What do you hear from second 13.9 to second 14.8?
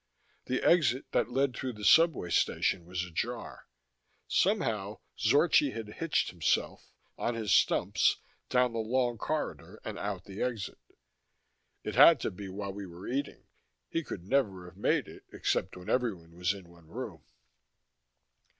could never have